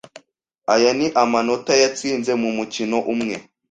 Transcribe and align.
Aya 0.73 0.91
ni 0.97 1.07
amanota 1.23 1.73
yatsinze 1.81 2.31
mu 2.41 2.49
mukino 2.57 2.97
umwe 3.13 3.35